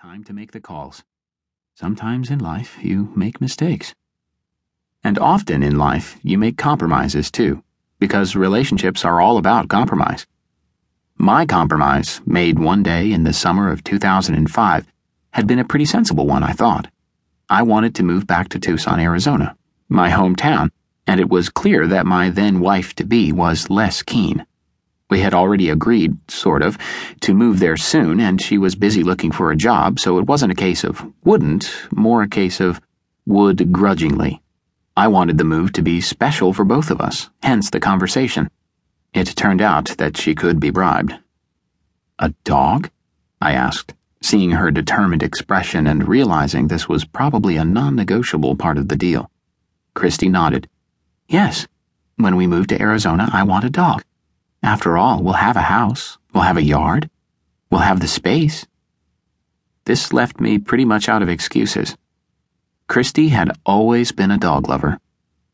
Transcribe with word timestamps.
time 0.00 0.22
to 0.22 0.32
make 0.32 0.52
the 0.52 0.60
calls. 0.60 1.02
Sometimes 1.74 2.30
in 2.30 2.38
life, 2.38 2.78
you 2.80 3.12
make 3.16 3.40
mistakes. 3.40 3.96
And 5.02 5.18
often 5.18 5.60
in 5.60 5.76
life, 5.76 6.20
you 6.22 6.38
make 6.38 6.56
compromises 6.56 7.32
too, 7.32 7.64
because 7.98 8.36
relationships 8.36 9.04
are 9.04 9.20
all 9.20 9.38
about 9.38 9.68
compromise. 9.68 10.24
My 11.16 11.44
compromise, 11.46 12.20
made 12.24 12.60
one 12.60 12.84
day 12.84 13.10
in 13.10 13.24
the 13.24 13.32
summer 13.32 13.72
of 13.72 13.82
2005, 13.82 14.86
had 15.32 15.48
been 15.48 15.58
a 15.58 15.64
pretty 15.64 15.84
sensible 15.84 16.28
one, 16.28 16.44
I 16.44 16.52
thought. 16.52 16.88
I 17.48 17.64
wanted 17.64 17.96
to 17.96 18.04
move 18.04 18.24
back 18.24 18.50
to 18.50 18.60
Tucson, 18.60 19.00
Arizona, 19.00 19.56
my 19.88 20.10
hometown, 20.10 20.70
and 21.08 21.18
it 21.18 21.28
was 21.28 21.48
clear 21.48 21.88
that 21.88 22.06
my 22.06 22.30
then 22.30 22.60
wife 22.60 22.94
to 22.96 23.04
be 23.04 23.32
was 23.32 23.68
less 23.68 24.04
keen. 24.04 24.46
We 25.10 25.20
had 25.20 25.32
already 25.32 25.70
agreed, 25.70 26.18
sort 26.30 26.62
of, 26.62 26.76
to 27.20 27.32
move 27.32 27.60
there 27.60 27.78
soon, 27.78 28.20
and 28.20 28.40
she 28.40 28.58
was 28.58 28.74
busy 28.74 29.02
looking 29.02 29.32
for 29.32 29.50
a 29.50 29.56
job, 29.56 29.98
so 29.98 30.18
it 30.18 30.26
wasn't 30.26 30.52
a 30.52 30.56
case 30.66 30.84
of 30.84 31.04
wouldn't, 31.24 31.72
more 31.90 32.22
a 32.22 32.28
case 32.28 32.60
of 32.60 32.80
would 33.26 33.72
grudgingly. 33.72 34.42
I 34.96 35.08
wanted 35.08 35.38
the 35.38 35.44
move 35.44 35.72
to 35.74 35.82
be 35.82 36.00
special 36.00 36.52
for 36.52 36.64
both 36.64 36.90
of 36.90 37.00
us, 37.00 37.30
hence 37.42 37.70
the 37.70 37.80
conversation. 37.80 38.50
It 39.14 39.34
turned 39.36 39.62
out 39.62 39.94
that 39.96 40.16
she 40.16 40.34
could 40.34 40.60
be 40.60 40.70
bribed. 40.70 41.14
A 42.18 42.34
dog? 42.44 42.90
I 43.40 43.52
asked, 43.52 43.94
seeing 44.20 44.50
her 44.50 44.70
determined 44.70 45.22
expression 45.22 45.86
and 45.86 46.08
realizing 46.08 46.66
this 46.66 46.88
was 46.88 47.04
probably 47.04 47.56
a 47.56 47.64
non 47.64 47.96
negotiable 47.96 48.56
part 48.56 48.76
of 48.76 48.88
the 48.88 48.96
deal. 48.96 49.30
Christie 49.94 50.28
nodded. 50.28 50.68
Yes. 51.28 51.66
When 52.16 52.36
we 52.36 52.46
move 52.46 52.66
to 52.66 52.82
Arizona, 52.82 53.30
I 53.32 53.44
want 53.44 53.64
a 53.64 53.70
dog. 53.70 54.02
After 54.68 54.98
all, 54.98 55.22
we'll 55.22 55.32
have 55.48 55.56
a 55.56 55.62
house, 55.62 56.18
we'll 56.34 56.42
have 56.42 56.58
a 56.58 56.62
yard, 56.62 57.08
we'll 57.70 57.80
have 57.80 58.00
the 58.00 58.06
space. 58.06 58.66
This 59.86 60.12
left 60.12 60.40
me 60.40 60.58
pretty 60.58 60.84
much 60.84 61.08
out 61.08 61.22
of 61.22 61.30
excuses. 61.30 61.96
Christie 62.86 63.30
had 63.30 63.56
always 63.64 64.12
been 64.12 64.30
a 64.30 64.36
dog 64.36 64.68
lover. 64.68 65.00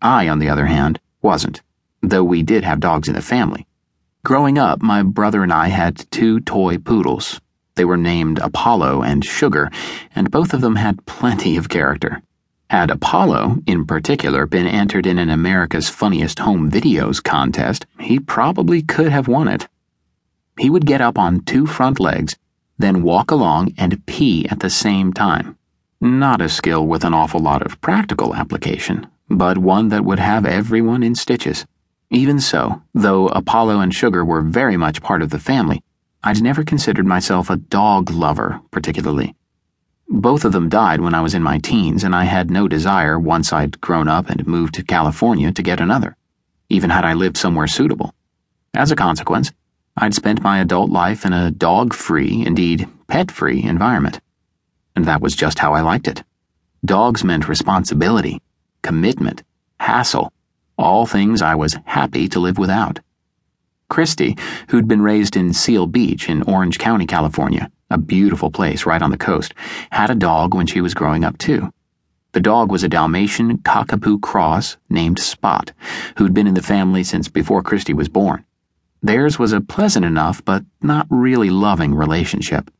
I, 0.00 0.28
on 0.28 0.38
the 0.38 0.48
other 0.48 0.66
hand, 0.66 1.00
wasn't, 1.22 1.60
though 2.00 2.22
we 2.22 2.44
did 2.44 2.62
have 2.62 2.78
dogs 2.78 3.08
in 3.08 3.14
the 3.14 3.20
family. 3.20 3.66
Growing 4.24 4.58
up, 4.58 4.80
my 4.80 5.02
brother 5.02 5.42
and 5.42 5.52
I 5.52 5.70
had 5.70 6.08
two 6.12 6.38
toy 6.38 6.78
poodles. 6.78 7.40
They 7.74 7.84
were 7.84 7.96
named 7.96 8.38
Apollo 8.38 9.02
and 9.02 9.24
Sugar, 9.24 9.72
and 10.14 10.30
both 10.30 10.54
of 10.54 10.60
them 10.60 10.76
had 10.76 11.04
plenty 11.04 11.56
of 11.56 11.68
character. 11.68 12.22
Had 12.70 12.92
Apollo, 12.92 13.64
in 13.66 13.84
particular, 13.84 14.46
been 14.46 14.68
entered 14.68 15.04
in 15.04 15.18
an 15.18 15.28
America's 15.28 15.88
Funniest 15.88 16.38
Home 16.38 16.70
Videos 16.70 17.20
contest, 17.20 17.84
he 17.98 18.20
probably 18.20 18.80
could 18.80 19.10
have 19.10 19.26
won 19.26 19.48
it. 19.48 19.66
He 20.56 20.70
would 20.70 20.86
get 20.86 21.00
up 21.00 21.18
on 21.18 21.40
two 21.40 21.66
front 21.66 21.98
legs, 21.98 22.36
then 22.78 23.02
walk 23.02 23.32
along 23.32 23.74
and 23.76 24.06
pee 24.06 24.46
at 24.48 24.60
the 24.60 24.70
same 24.70 25.12
time. 25.12 25.58
Not 26.00 26.40
a 26.40 26.48
skill 26.48 26.86
with 26.86 27.02
an 27.02 27.12
awful 27.12 27.40
lot 27.40 27.66
of 27.66 27.80
practical 27.80 28.36
application, 28.36 29.08
but 29.28 29.58
one 29.58 29.88
that 29.88 30.04
would 30.04 30.20
have 30.20 30.46
everyone 30.46 31.02
in 31.02 31.16
stitches. 31.16 31.66
Even 32.08 32.38
so, 32.38 32.82
though 32.94 33.26
Apollo 33.26 33.80
and 33.80 33.92
Sugar 33.92 34.24
were 34.24 34.42
very 34.42 34.76
much 34.76 35.02
part 35.02 35.22
of 35.22 35.30
the 35.30 35.40
family, 35.40 35.82
I'd 36.22 36.40
never 36.40 36.62
considered 36.62 37.04
myself 37.04 37.50
a 37.50 37.56
dog 37.56 38.10
lover, 38.10 38.60
particularly. 38.70 39.34
Both 40.12 40.44
of 40.44 40.50
them 40.50 40.68
died 40.68 41.00
when 41.00 41.14
I 41.14 41.20
was 41.20 41.34
in 41.34 41.42
my 41.42 41.58
teens, 41.58 42.02
and 42.02 42.16
I 42.16 42.24
had 42.24 42.50
no 42.50 42.66
desire, 42.66 43.16
once 43.16 43.52
I'd 43.52 43.80
grown 43.80 44.08
up 44.08 44.28
and 44.28 44.44
moved 44.44 44.74
to 44.74 44.82
California, 44.82 45.52
to 45.52 45.62
get 45.62 45.80
another, 45.80 46.16
even 46.68 46.90
had 46.90 47.04
I 47.04 47.14
lived 47.14 47.36
somewhere 47.36 47.68
suitable. 47.68 48.12
As 48.74 48.90
a 48.90 48.96
consequence, 48.96 49.52
I'd 49.96 50.14
spent 50.14 50.42
my 50.42 50.58
adult 50.58 50.90
life 50.90 51.24
in 51.24 51.32
a 51.32 51.52
dog 51.52 51.94
free, 51.94 52.44
indeed 52.44 52.88
pet 53.06 53.30
free, 53.30 53.62
environment. 53.62 54.20
And 54.96 55.04
that 55.04 55.20
was 55.20 55.36
just 55.36 55.60
how 55.60 55.74
I 55.74 55.80
liked 55.80 56.08
it. 56.08 56.24
Dogs 56.84 57.22
meant 57.22 57.48
responsibility, 57.48 58.42
commitment, 58.82 59.44
hassle, 59.78 60.32
all 60.76 61.06
things 61.06 61.40
I 61.40 61.54
was 61.54 61.78
happy 61.84 62.28
to 62.30 62.40
live 62.40 62.58
without. 62.58 62.98
Christie, 63.88 64.36
who'd 64.70 64.88
been 64.88 65.02
raised 65.02 65.36
in 65.36 65.52
Seal 65.52 65.86
Beach 65.86 66.28
in 66.28 66.42
Orange 66.42 66.78
County, 66.78 67.06
California, 67.06 67.70
a 67.90 67.98
beautiful 67.98 68.50
place 68.50 68.86
right 68.86 69.02
on 69.02 69.10
the 69.10 69.18
coast, 69.18 69.52
had 69.90 70.10
a 70.10 70.14
dog 70.14 70.54
when 70.54 70.66
she 70.66 70.80
was 70.80 70.94
growing 70.94 71.24
up 71.24 71.36
too. 71.38 71.72
The 72.32 72.40
dog 72.40 72.70
was 72.70 72.84
a 72.84 72.88
Dalmatian 72.88 73.58
cockapoo 73.58 74.20
cross 74.20 74.76
named 74.88 75.18
Spot, 75.18 75.72
who'd 76.16 76.32
been 76.32 76.46
in 76.46 76.54
the 76.54 76.62
family 76.62 77.02
since 77.02 77.28
before 77.28 77.62
Christie 77.62 77.92
was 77.92 78.08
born. 78.08 78.44
Theirs 79.02 79.38
was 79.38 79.52
a 79.52 79.60
pleasant 79.60 80.04
enough 80.04 80.44
but 80.44 80.64
not 80.80 81.08
really 81.10 81.50
loving 81.50 81.92
relationship. 81.94 82.70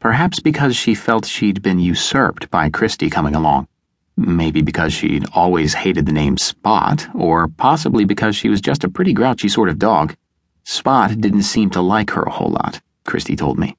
Perhaps 0.00 0.40
because 0.40 0.74
she 0.74 0.94
felt 0.94 1.26
she'd 1.26 1.60
been 1.62 1.78
usurped 1.78 2.50
by 2.50 2.70
Christie 2.70 3.10
coming 3.10 3.34
along. 3.34 3.68
Maybe 4.16 4.62
because 4.62 4.92
she'd 4.92 5.26
always 5.34 5.74
hated 5.74 6.06
the 6.06 6.12
name 6.12 6.38
Spot, 6.38 7.06
or 7.14 7.48
possibly 7.48 8.04
because 8.04 8.36
she 8.36 8.48
was 8.48 8.60
just 8.60 8.84
a 8.84 8.88
pretty 8.88 9.12
grouchy 9.12 9.48
sort 9.48 9.68
of 9.68 9.78
dog. 9.78 10.14
Spot 10.62 11.20
didn't 11.20 11.42
seem 11.42 11.68
to 11.70 11.80
like 11.82 12.10
her 12.10 12.22
a 12.22 12.30
whole 12.30 12.50
lot, 12.50 12.80
Christie 13.04 13.36
told 13.36 13.58
me. 13.58 13.76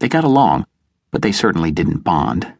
They 0.00 0.08
got 0.08 0.24
along, 0.24 0.66
but 1.10 1.22
they 1.22 1.30
certainly 1.30 1.70
didn't 1.70 2.04
bond. 2.04 2.54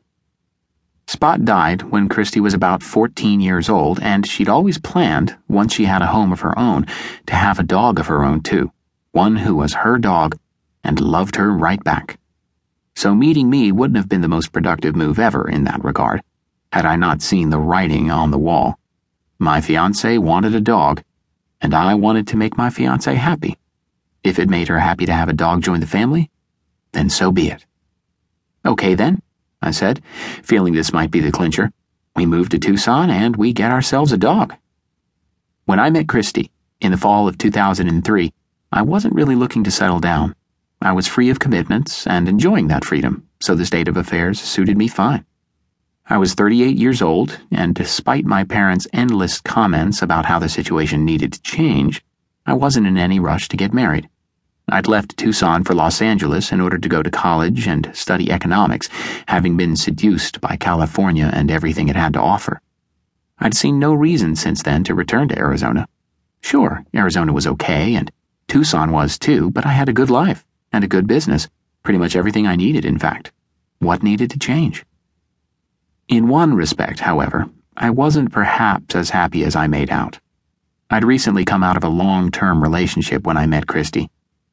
Spot 1.06 1.44
died 1.44 1.82
when 1.82 2.08
Christie 2.08 2.38
was 2.38 2.54
about 2.54 2.82
14 2.82 3.40
years 3.40 3.68
old, 3.68 3.98
and 4.00 4.26
she'd 4.26 4.48
always 4.48 4.78
planned, 4.78 5.36
once 5.48 5.74
she 5.74 5.86
had 5.86 6.02
a 6.02 6.06
home 6.06 6.32
of 6.32 6.40
her 6.40 6.56
own, 6.56 6.86
to 7.26 7.34
have 7.34 7.58
a 7.58 7.64
dog 7.64 7.98
of 7.98 8.06
her 8.06 8.22
own 8.22 8.42
too, 8.42 8.70
one 9.12 9.36
who 9.36 9.56
was 9.56 9.72
her 9.72 9.98
dog 9.98 10.38
and 10.84 11.00
loved 11.00 11.36
her 11.36 11.50
right 11.50 11.82
back. 11.82 12.18
So 12.94 13.14
meeting 13.14 13.50
me 13.50 13.72
wouldn't 13.72 13.96
have 13.96 14.08
been 14.08 14.20
the 14.20 14.28
most 14.28 14.52
productive 14.52 14.94
move 14.94 15.18
ever 15.18 15.48
in 15.48 15.64
that 15.64 15.82
regard, 15.82 16.22
had 16.72 16.84
I 16.84 16.96
not 16.96 17.22
seen 17.22 17.50
the 17.50 17.58
writing 17.58 18.10
on 18.10 18.30
the 18.30 18.38
wall. 18.38 18.78
My 19.38 19.60
fiance 19.60 20.18
wanted 20.18 20.54
a 20.54 20.60
dog, 20.60 21.02
and 21.60 21.74
I 21.74 21.94
wanted 21.94 22.28
to 22.28 22.36
make 22.36 22.58
my 22.58 22.68
fiance 22.68 23.14
happy. 23.14 23.56
If 24.22 24.38
it 24.38 24.50
made 24.50 24.68
her 24.68 24.78
happy 24.78 25.06
to 25.06 25.12
have 25.12 25.30
a 25.30 25.32
dog 25.32 25.62
join 25.62 25.80
the 25.80 25.86
family, 25.86 26.30
then 26.92 27.10
so 27.10 27.32
be 27.32 27.48
it. 27.48 27.64
Okay, 28.64 28.94
then, 28.94 29.22
I 29.62 29.70
said, 29.70 30.02
feeling 30.42 30.74
this 30.74 30.92
might 30.92 31.10
be 31.10 31.20
the 31.20 31.32
clincher. 31.32 31.72
We 32.16 32.26
move 32.26 32.48
to 32.50 32.58
Tucson 32.58 33.10
and 33.10 33.36
we 33.36 33.52
get 33.52 33.70
ourselves 33.70 34.12
a 34.12 34.18
dog. 34.18 34.54
When 35.64 35.78
I 35.78 35.90
met 35.90 36.08
Christie, 36.08 36.50
in 36.80 36.92
the 36.92 36.98
fall 36.98 37.28
of 37.28 37.38
2003, 37.38 38.32
I 38.72 38.82
wasn't 38.82 39.14
really 39.14 39.34
looking 39.34 39.64
to 39.64 39.70
settle 39.70 40.00
down. 40.00 40.34
I 40.82 40.92
was 40.92 41.06
free 41.06 41.30
of 41.30 41.38
commitments 41.38 42.06
and 42.06 42.28
enjoying 42.28 42.68
that 42.68 42.84
freedom, 42.84 43.28
so 43.40 43.54
the 43.54 43.66
state 43.66 43.88
of 43.88 43.96
affairs 43.96 44.40
suited 44.40 44.78
me 44.78 44.88
fine. 44.88 45.24
I 46.06 46.16
was 46.16 46.34
38 46.34 46.76
years 46.76 47.02
old, 47.02 47.38
and 47.52 47.74
despite 47.74 48.24
my 48.24 48.44
parents' 48.44 48.88
endless 48.92 49.40
comments 49.40 50.02
about 50.02 50.26
how 50.26 50.38
the 50.38 50.48
situation 50.48 51.04
needed 51.04 51.32
to 51.34 51.42
change, 51.42 52.02
I 52.46 52.54
wasn't 52.54 52.86
in 52.86 52.96
any 52.96 53.20
rush 53.20 53.48
to 53.48 53.56
get 53.56 53.72
married. 53.72 54.08
I'd 54.72 54.86
left 54.86 55.16
Tucson 55.16 55.64
for 55.64 55.74
Los 55.74 56.00
Angeles 56.00 56.52
in 56.52 56.60
order 56.60 56.78
to 56.78 56.88
go 56.88 57.02
to 57.02 57.10
college 57.10 57.66
and 57.66 57.90
study 57.92 58.30
economics, 58.30 58.88
having 59.26 59.56
been 59.56 59.74
seduced 59.74 60.40
by 60.40 60.56
California 60.56 61.28
and 61.32 61.50
everything 61.50 61.88
it 61.88 61.96
had 61.96 62.12
to 62.12 62.20
offer. 62.20 62.60
I'd 63.40 63.54
seen 63.54 63.80
no 63.80 63.92
reason 63.92 64.36
since 64.36 64.62
then 64.62 64.84
to 64.84 64.94
return 64.94 65.26
to 65.28 65.38
Arizona. 65.38 65.88
Sure, 66.40 66.84
Arizona 66.94 67.32
was 67.32 67.48
okay, 67.48 67.96
and 67.96 68.12
Tucson 68.46 68.92
was 68.92 69.18
too, 69.18 69.50
but 69.50 69.66
I 69.66 69.72
had 69.72 69.88
a 69.88 69.92
good 69.92 70.08
life 70.08 70.44
and 70.72 70.84
a 70.84 70.88
good 70.88 71.08
business, 71.08 71.48
pretty 71.82 71.98
much 71.98 72.14
everything 72.14 72.46
I 72.46 72.54
needed, 72.54 72.84
in 72.84 72.98
fact. 72.98 73.32
What 73.80 74.04
needed 74.04 74.30
to 74.30 74.38
change? 74.38 74.84
In 76.06 76.28
one 76.28 76.54
respect, 76.54 77.00
however, 77.00 77.48
I 77.76 77.90
wasn't 77.90 78.30
perhaps 78.30 78.94
as 78.94 79.10
happy 79.10 79.42
as 79.42 79.56
I 79.56 79.66
made 79.66 79.90
out. 79.90 80.20
I'd 80.90 81.04
recently 81.04 81.44
come 81.44 81.64
out 81.64 81.76
of 81.76 81.84
a 81.84 81.88
long 81.88 82.30
term 82.30 82.62
relationship 82.62 83.24
when 83.24 83.36
I 83.36 83.46
met 83.46 83.66
Christie 83.66 84.10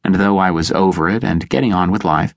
and 0.08 0.16
though 0.16 0.38
I 0.38 0.52
was 0.52 0.72
over 0.72 1.10
it 1.10 1.22
and 1.22 1.50
getting 1.50 1.74
on 1.74 1.92
with 1.92 2.06
life, 2.06 2.34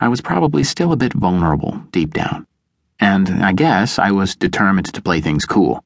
I 0.00 0.08
was 0.08 0.22
probably 0.22 0.64
still 0.64 0.90
a 0.90 0.96
bit 0.96 1.12
vulnerable 1.12 1.82
deep 1.92 2.14
down. 2.14 2.46
And 2.98 3.44
I 3.44 3.52
guess 3.52 3.98
I 3.98 4.10
was 4.10 4.34
determined 4.34 4.86
to 4.94 5.02
play 5.02 5.20
things 5.20 5.44
cool. 5.44 5.84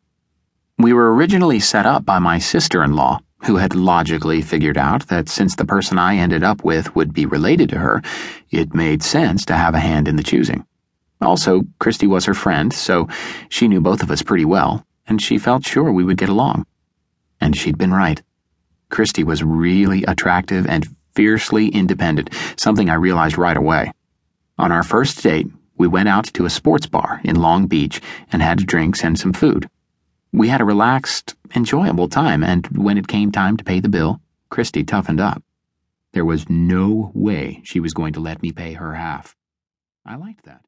We 0.79 0.93
were 0.93 1.13
originally 1.13 1.59
set 1.59 1.87
up 1.87 2.05
by 2.05 2.21
my 2.21 2.39
sister 2.39 2.85
in 2.85 2.95
law, 2.95 3.19
who 3.47 3.57
had 3.57 3.75
logically 3.75 4.43
figured 4.43 4.79
out 4.79 5.09
that 5.09 5.29
since 5.29 5.57
the 5.57 5.65
person 5.65 5.99
I 5.99 6.19
ended 6.19 6.45
up 6.45 6.63
with 6.63 6.95
would 6.95 7.13
be 7.13 7.27
related 7.27 7.69
to 7.71 7.81
her, 7.81 8.01
it 8.53 8.73
made 8.73 9.03
sense 9.03 9.45
to 9.47 9.57
have 9.57 9.75
a 9.75 9.81
hand 9.81 10.07
in 10.07 10.15
the 10.15 10.23
choosing. 10.23 10.65
Also, 11.21 11.63
Christie 11.81 12.07
was 12.07 12.27
her 12.27 12.35
friend, 12.35 12.73
so 12.73 13.09
she 13.49 13.67
knew 13.67 13.81
both 13.81 14.05
of 14.05 14.11
us 14.13 14.23
pretty 14.23 14.45
well, 14.45 14.87
and 15.09 15.21
she 15.21 15.39
felt 15.39 15.67
sure 15.67 15.91
we 15.91 16.05
would 16.05 16.17
get 16.17 16.29
along. 16.29 16.65
And 17.41 17.57
she'd 17.57 17.77
been 17.77 17.93
right. 17.93 18.23
Christie 18.89 19.25
was 19.25 19.43
really 19.43 20.05
attractive 20.05 20.65
and 20.69 20.87
fiercely 21.15 21.69
independent, 21.69 22.31
something 22.57 22.91
I 22.91 22.95
realized 22.95 23.39
right 23.39 23.57
away. 23.57 23.93
On 24.59 24.71
our 24.71 24.83
first 24.83 25.23
date, 25.23 25.49
we 25.77 25.89
went 25.89 26.09
out 26.09 26.25
to 26.35 26.45
a 26.45 26.51
sports 26.51 26.87
bar 26.87 27.21
in 27.25 27.37
Long 27.37 27.67
Beach 27.67 28.01
and 28.31 28.43
had 28.43 28.67
drinks 28.67 29.03
and 29.03 29.19
some 29.19 29.33
food. 29.33 29.69
We 30.33 30.49
had 30.49 30.61
a 30.61 30.65
relaxed, 30.65 31.35
enjoyable 31.55 32.09
time, 32.09 32.43
and 32.43 32.67
when 32.69 32.99
it 32.99 33.09
came 33.09 33.33
time 33.33 33.57
to 33.57 33.65
pay 33.65 33.81
the 33.81 33.89
bill, 33.89 34.21
Christie 34.51 34.85
toughened 34.85 35.21
up. 35.21 35.43
There 36.13 36.25
was 36.25 36.49
no 36.49 37.11
way 37.15 37.61
she 37.65 37.81
was 37.81 37.93
going 37.93 38.13
to 38.13 38.21
let 38.21 38.43
me 38.43 38.53
pay 38.53 38.75
her 38.75 38.95
half. 38.95 39.35
I 40.07 40.17
liked 40.17 40.45
that. 40.45 40.63